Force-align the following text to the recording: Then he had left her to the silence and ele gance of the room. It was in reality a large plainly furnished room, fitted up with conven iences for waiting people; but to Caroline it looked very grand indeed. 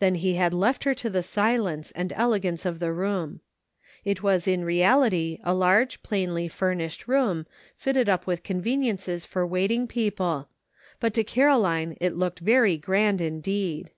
Then 0.00 0.16
he 0.16 0.34
had 0.34 0.52
left 0.52 0.82
her 0.82 0.94
to 0.96 1.08
the 1.08 1.22
silence 1.22 1.92
and 1.92 2.12
ele 2.14 2.40
gance 2.40 2.66
of 2.66 2.80
the 2.80 2.92
room. 2.92 3.40
It 4.04 4.20
was 4.20 4.48
in 4.48 4.64
reality 4.64 5.38
a 5.44 5.54
large 5.54 6.02
plainly 6.02 6.48
furnished 6.48 7.06
room, 7.06 7.46
fitted 7.76 8.08
up 8.08 8.26
with 8.26 8.42
conven 8.42 8.80
iences 8.80 9.24
for 9.24 9.46
waiting 9.46 9.86
people; 9.86 10.48
but 10.98 11.14
to 11.14 11.22
Caroline 11.22 11.96
it 12.00 12.16
looked 12.16 12.40
very 12.40 12.76
grand 12.76 13.20
indeed. 13.20 13.92